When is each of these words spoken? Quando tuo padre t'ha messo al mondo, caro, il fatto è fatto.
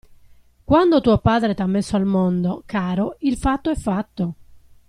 Quando 0.69 0.99
tuo 0.99 1.19
padre 1.19 1.53
t'ha 1.53 1.67
messo 1.67 1.95
al 1.95 2.05
mondo, 2.05 2.63
caro, 2.65 3.17
il 3.19 3.37
fatto 3.37 3.69
è 3.69 3.75
fatto. 3.75 4.33